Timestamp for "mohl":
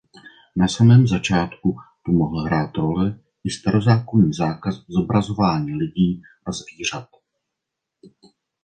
2.11-2.41